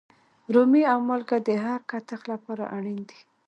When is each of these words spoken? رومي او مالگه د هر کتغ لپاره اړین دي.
رومي 0.53 0.81
او 0.91 0.99
مالگه 1.07 1.37
د 1.47 1.49
هر 1.63 1.79
کتغ 1.91 2.21
لپاره 2.31 2.63
اړین 2.77 2.99
دي. 3.09 3.19